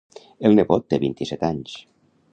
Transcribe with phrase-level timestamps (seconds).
[0.49, 1.77] El nebot té vint-i-set anys.